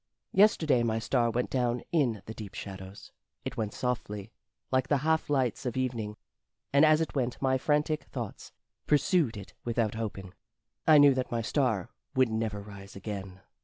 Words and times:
Yesterday 0.33 0.81
my 0.81 0.97
star 0.97 1.29
went 1.29 1.51
down 1.51 1.83
in 1.91 2.23
the 2.25 2.33
deep 2.33 2.55
shadows. 2.55 3.11
It 3.45 3.55
went 3.55 3.71
softly 3.71 4.31
Like 4.71 4.87
the 4.87 4.97
half 5.05 5.29
lights 5.29 5.63
of 5.67 5.77
evening; 5.77 6.17
And 6.73 6.83
as 6.83 7.01
it 7.01 7.13
went 7.13 7.39
my 7.39 7.59
frantic 7.59 8.05
thoughts 8.05 8.51
pursued 8.87 9.37
it 9.37 9.53
without 9.63 9.93
hoping: 9.93 10.33
I 10.87 10.97
knew 10.97 11.13
that 11.13 11.29
my 11.29 11.43
star 11.43 11.91
would 12.15 12.29
never 12.29 12.63
rise 12.63 12.95
again. 12.95 13.41